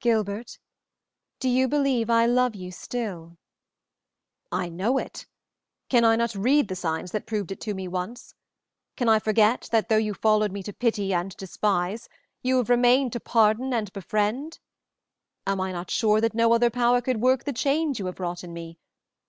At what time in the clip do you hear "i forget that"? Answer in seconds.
9.08-9.88